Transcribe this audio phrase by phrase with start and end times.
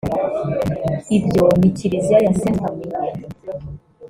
[1.17, 3.11] Ibyo ni Kiliziya ya Sainte Famille